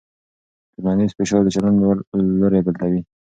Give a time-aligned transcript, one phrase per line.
[0.73, 1.77] ټولنیز فشار د چلند
[2.39, 3.01] لوری بدلوي.